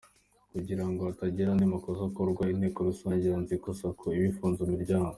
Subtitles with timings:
[0.53, 5.09] Kugira ngo hatagira andi makosa akorwa, inteko rusange yanzuye ko Sacco iba ifunze imiryango.